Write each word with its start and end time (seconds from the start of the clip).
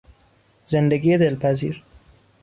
زندگی 0.65 1.17
دلپذیر 1.17 1.83